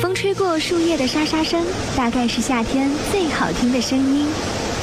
[0.00, 1.62] 风吹过树叶的沙沙声，
[1.94, 4.26] 大概是夏天最好听的声音。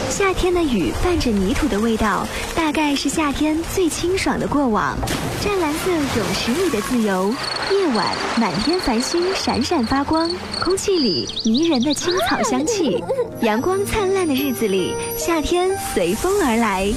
[0.09, 4.95] 夏天的雨伴着泥土的味道，大概是夏天最清爽的过往。
[5.41, 7.33] 湛蓝色泳池里的自由，
[7.71, 8.05] 夜晚
[8.39, 10.29] 满天繁星闪闪发光，
[10.63, 13.03] 空气里迷人的青草香气。
[13.41, 16.93] 阳光灿烂的日子里，夏天随风而来。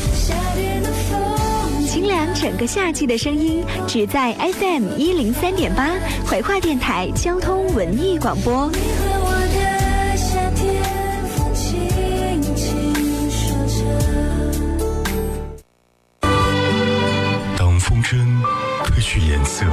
[2.01, 5.91] 清凉整个夏季的声音，只在 FM 一零三点八
[6.27, 8.71] 怀化电台交通文艺广播。
[17.59, 18.17] 当风筝
[18.83, 19.67] 褪去颜色，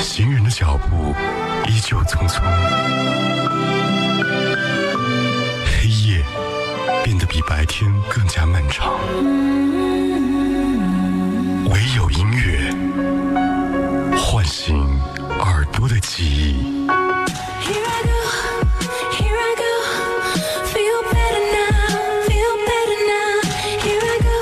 [0.00, 1.14] 行人的脚步
[1.66, 2.42] 依旧匆匆，
[7.40, 8.92] 比白天更加漫长，
[11.70, 12.70] 唯有音乐
[14.14, 14.86] 唤醒
[15.40, 16.86] 耳朵的记忆。
[16.86, 18.12] Here I go,
[19.16, 19.64] here I go.
[20.66, 23.40] Feel better now, feel better now.
[23.80, 24.36] Here I go,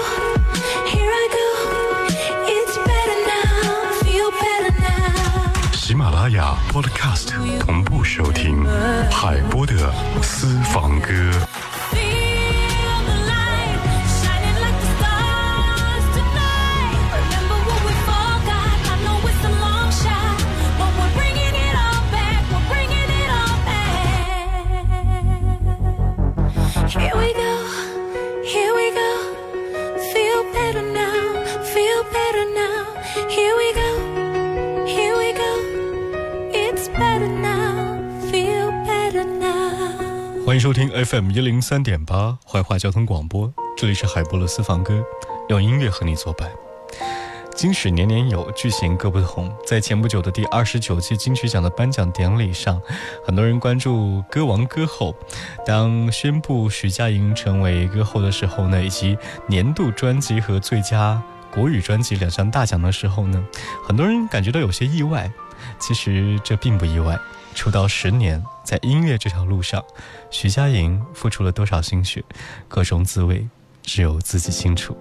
[0.89, 1.47] here I go.
[2.49, 5.71] It's better now, feel better now.
[5.73, 8.65] 喜马拉雅 Podcast 同步收听
[9.09, 11.09] 海波的私房歌。
[40.69, 45.03] 收听 FM 一零三点八怀化交通广播，这里是海波的私房歌，
[45.49, 46.47] 用音乐和你作伴。
[47.57, 49.51] 金曲年年有，剧情各不同。
[49.67, 52.79] 在前不久的第二十九届金曲奖的颁奖典礼上，
[53.25, 55.15] 很多人关注歌王歌后。
[55.65, 59.17] 当宣布徐佳莹成为歌后的时候呢，以及
[59.47, 63.43] 年度专辑和最佳国语专辑两项大奖的时候呢，
[63.87, 65.33] 很多人感觉到有些意外。
[65.79, 67.19] 其实这并不意外。
[67.55, 69.85] 出道十年，在音乐这条路上，
[70.31, 72.23] 徐佳莹付出了多少心血，
[72.69, 73.49] 各种滋味，
[73.83, 74.97] 只有自己清楚。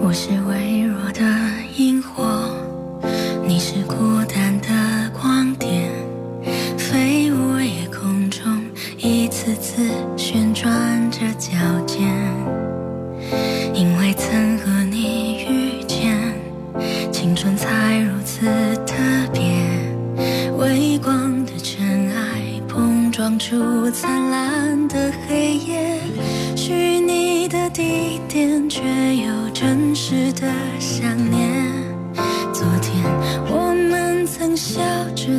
[0.00, 0.77] 我是为
[23.48, 25.98] 出灿烂的黑夜，
[26.54, 28.82] 虚拟的地点却
[29.16, 31.64] 有真实的想念。
[32.52, 33.02] 昨天
[33.50, 34.82] 我们曾笑
[35.16, 35.32] 着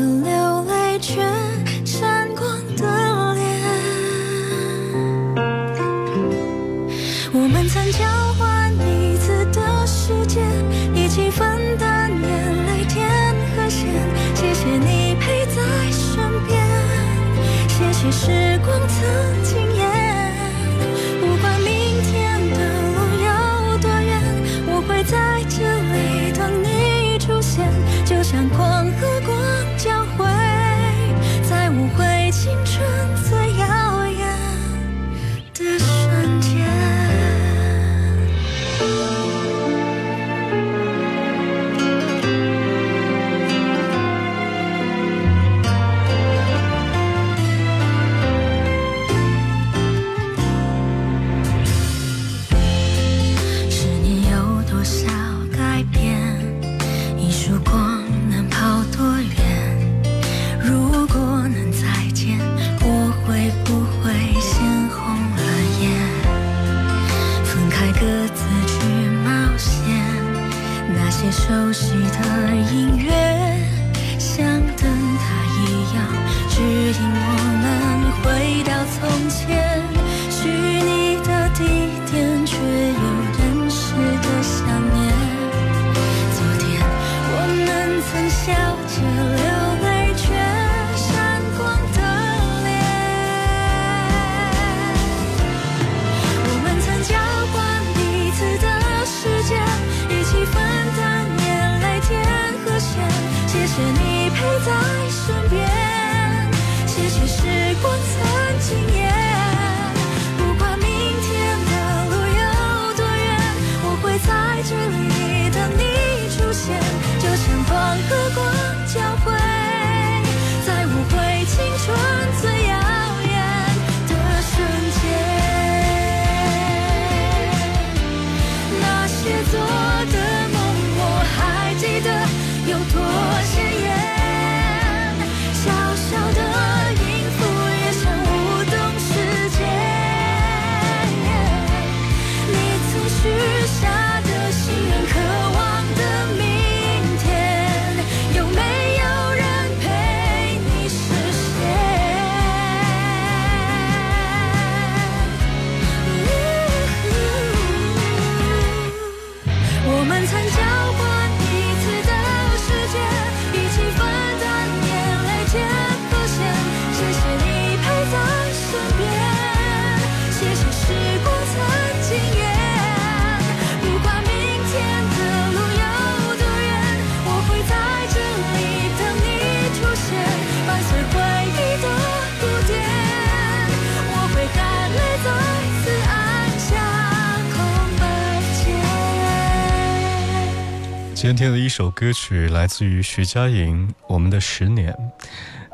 [191.21, 194.93] 今天的一首歌曲来自于徐佳莹，《我们的十年》。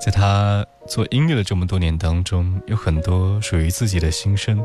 [0.04, 4.58] 在她做音乐的这么多年当中，有很多属于自己的心声。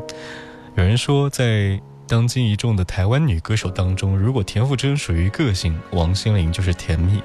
[0.75, 7.21] 有人说，在当今一众的台湾女歌手当中，如果田馥甄属于个性，王心凌就是甜蜜，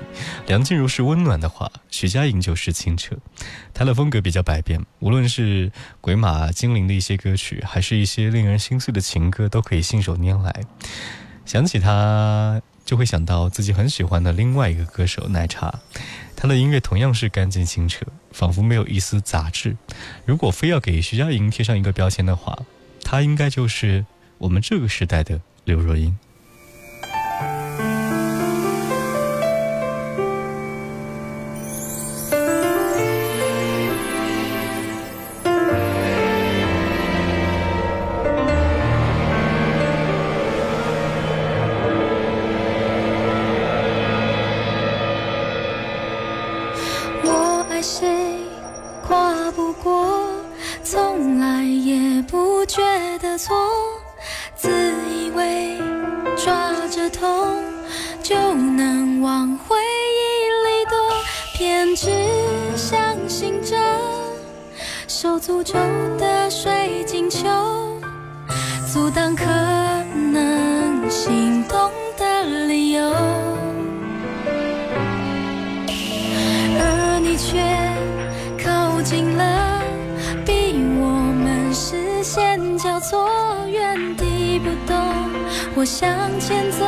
[0.46, 3.16] 梁静茹是温暖的话，徐佳莹就是清澈。
[3.72, 5.72] 她的风格比较百变，无论是
[6.02, 10.54] 鬼马精灵的一些歌曲，还是一些令人心碎的情歌，都可以信手拈来。
[11.46, 12.60] 想起她。
[12.86, 15.80] 就会想到自己很喜欢的另外一个歌手奶茶，
[16.36, 19.76] 他的音乐同样是干净清澈，仿佛没有一丝杂质。
[20.24, 22.56] 如果非要给徐佳莹贴上一个标签的话，
[23.02, 24.06] 她应该就是
[24.38, 26.16] 我们这个时代的刘若英。
[47.98, 48.06] 谁
[49.08, 50.28] 跨不过
[50.82, 52.82] 从来也不觉
[53.20, 53.56] 得错。
[54.54, 54.70] 自
[55.10, 55.78] 以为
[56.36, 57.56] 抓着痛
[58.22, 60.98] 就能往回忆里躲
[61.54, 62.10] 偏执
[62.76, 63.74] 相信着
[65.08, 65.72] 受诅咒
[66.18, 67.48] 的水晶球
[68.92, 69.44] 阻挡可
[70.14, 70.65] 能
[85.78, 86.08] 我向
[86.40, 86.86] 前走，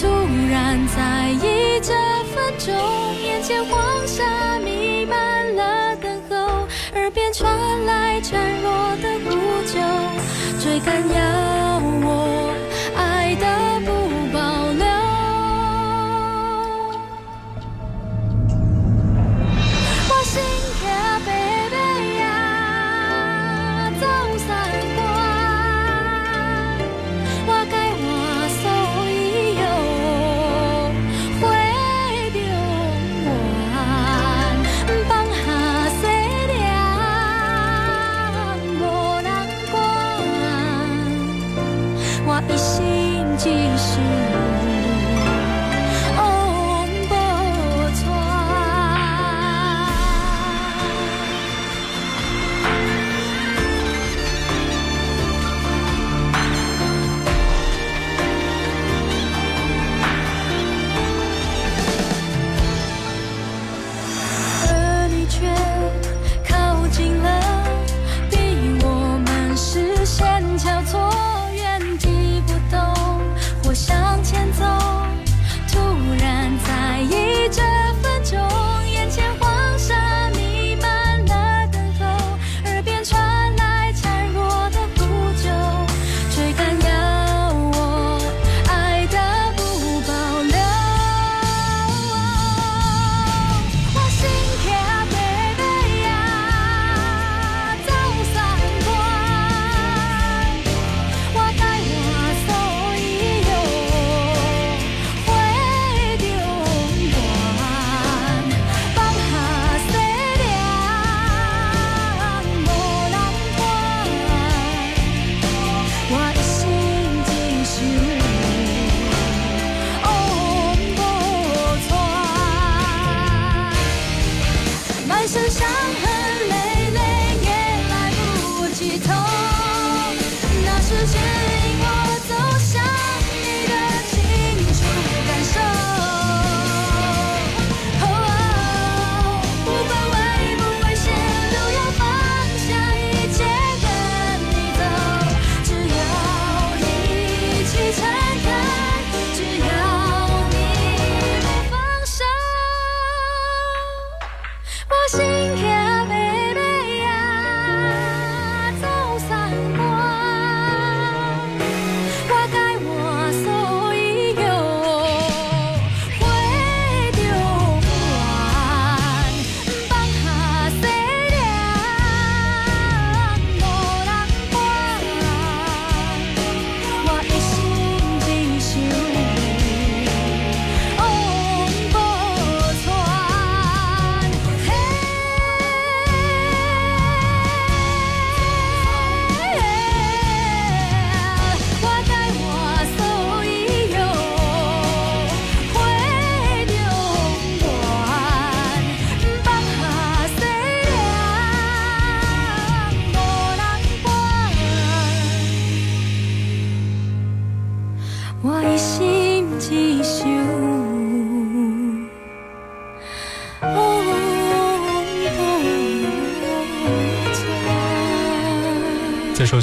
[0.00, 0.06] 突
[0.48, 1.92] 然在意这
[2.32, 2.72] 分钟，
[3.20, 6.68] 眼前黄沙弥漫了等候。
[6.94, 7.50] 耳边传
[7.86, 9.30] 来孱弱的呼
[9.66, 9.80] 救，
[10.62, 11.20] 追赶要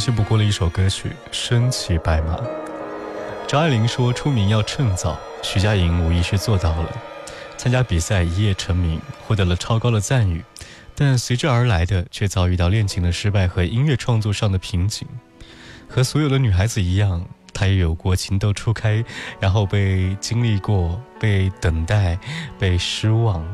[0.08, 2.38] 熟悉不过的一首歌曲《身骑白马》。
[3.46, 6.98] 张爱玲说：“出名要趁早。”徐佳莹无疑是做到了。
[7.58, 10.42] 参加比赛一夜成名，获得了超高的赞誉，
[10.96, 15.06] 但随之而来的却遭遇到恋情的失败和音乐创作上的瓶颈。
[15.90, 19.04] 和所有的女孩子一样，她也有过情窦初开，
[19.42, 22.18] 然后被经历过被等待、
[22.58, 23.46] 被失望。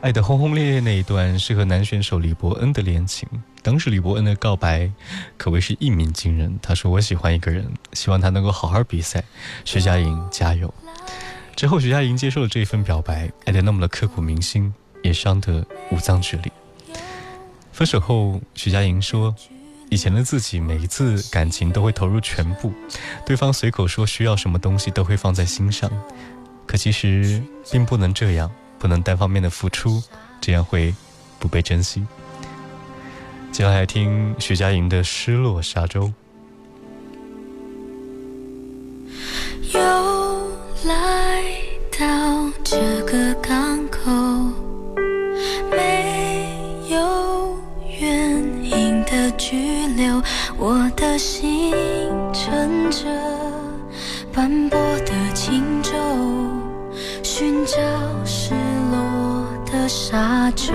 [0.00, 3.28] 爱得轰轰烈烈那一段是和男选手李伯恩的恋情。
[3.66, 4.88] 当时李伯恩的告白
[5.36, 6.56] 可谓是一鸣惊人。
[6.62, 9.24] 他说：“我喜欢一个人，希望他能够好好比赛。”
[9.66, 10.72] 徐佳莹加油。
[11.56, 16.52] 之后，徐佳莹接受了这一份表白，爱得那么的刻骨铭心，也伤得五脏俱裂。
[17.72, 19.34] 分手后，徐佳莹说
[19.90, 22.72] ：“以前的自己，每一次感情都会投入全部，
[23.26, 25.90] 对方随口说需要什么东西都会放在心上。
[26.66, 27.42] 可其实
[27.72, 30.00] 并不能这样，不能单方面的付出，
[30.40, 30.94] 这样会
[31.40, 32.06] 不被珍惜。”
[33.56, 36.02] 接下来听徐佳莹的《失落沙洲》。
[39.72, 39.80] 又
[40.84, 41.42] 来
[41.98, 44.10] 到这个港口，
[45.70, 46.54] 没
[46.90, 47.58] 有
[47.98, 50.22] 原因的拘留，
[50.58, 51.72] 我的心
[52.34, 53.06] 乘着
[54.34, 55.92] 斑驳的轻舟，
[57.22, 57.78] 寻找
[58.26, 58.52] 失
[58.92, 60.74] 落的沙洲。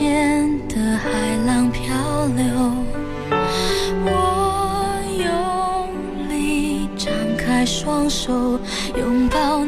[0.00, 1.94] 边的海浪漂
[2.34, 2.42] 流。
[4.06, 8.58] 我用力张开双手
[8.96, 9.59] 拥抱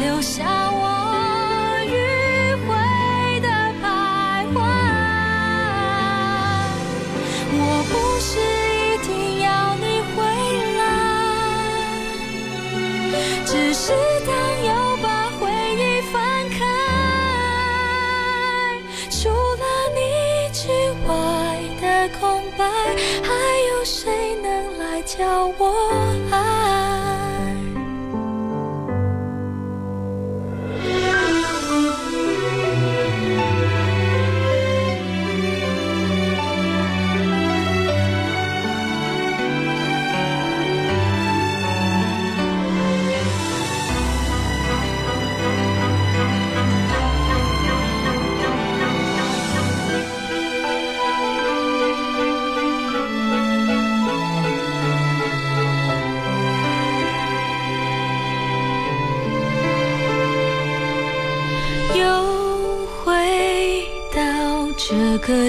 [0.00, 0.59] 留下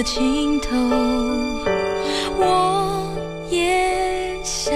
[0.02, 0.68] 尽头，
[2.36, 3.12] 我
[3.50, 4.72] 也想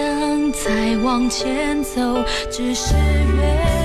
[0.53, 2.01] 再往前走，
[2.51, 3.76] 只是越。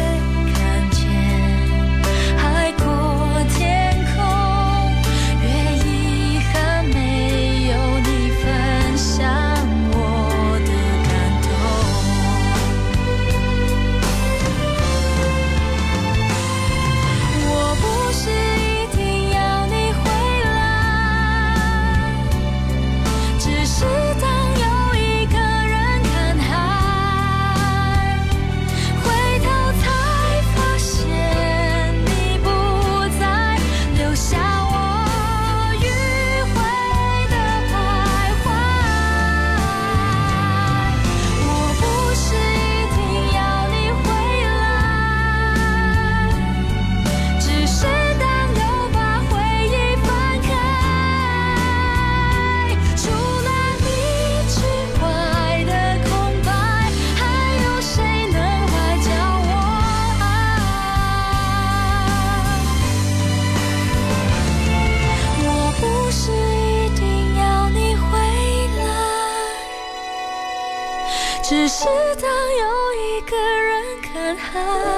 [74.53, 74.90] 人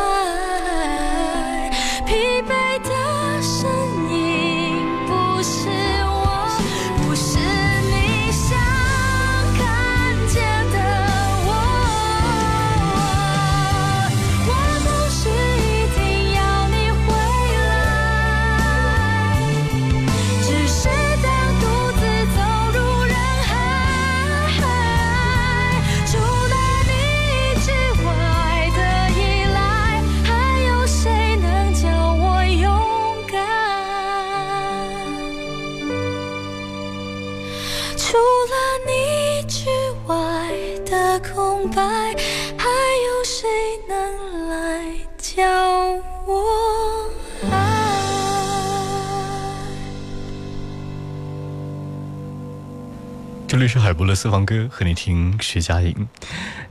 [53.74, 56.08] 是海波的私房歌，和你听徐佳莹。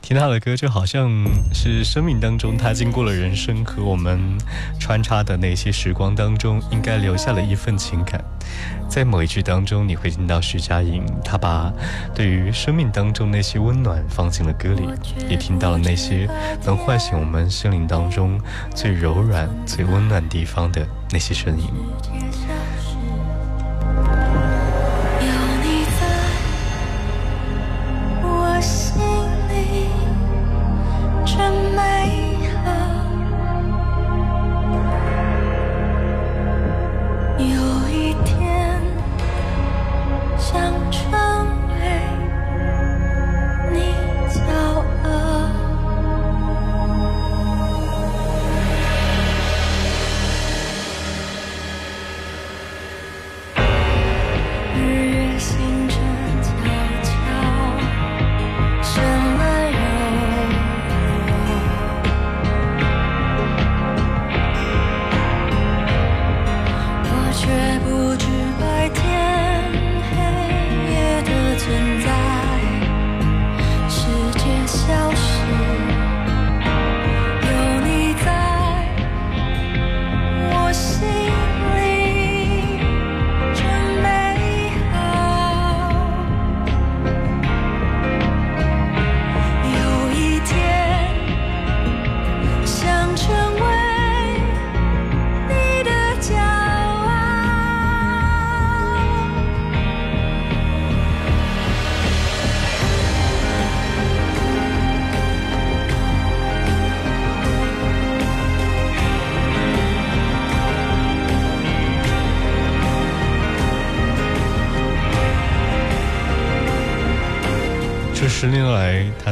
[0.01, 1.11] 听她的歌，就好像
[1.53, 4.39] 是生命当中她经过了人生和我们
[4.79, 8.25] 穿插的那些时光当中，应该留下了一份情感。
[8.89, 11.73] 在某一句当中，你会听到徐佳莹，她把
[12.15, 14.89] 对于生命当中那些温暖放进了歌里，
[15.29, 16.29] 也听到了那些
[16.65, 18.41] 能唤醒我们心灵当中
[18.77, 21.67] 最柔软、最温暖地方的那些声音。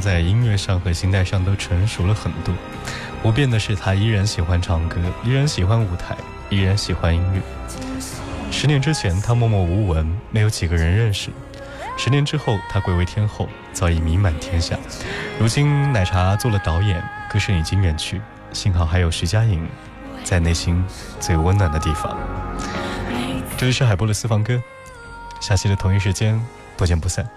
[0.01, 2.55] 在音乐上和心态上都成熟了很多。
[3.23, 6.17] 不变的是，他依然喜欢唱歌，依然喜欢舞台，
[6.49, 7.41] 依然喜欢音乐。
[8.51, 11.31] 十年之前，他默默无闻，没有几个人认识；
[11.97, 14.77] 十年之后，他贵为天后，早已名满天下。
[15.39, 18.21] 如今，奶茶做了导演，歌声已经远去，
[18.53, 19.69] 幸好还有徐佳莹，
[20.25, 20.83] 在内心
[21.21, 22.17] 最温暖的地方。
[23.57, 24.61] 这里是海波的私房歌，
[25.41, 26.41] 下期的同一时间
[26.77, 27.29] 不见不散。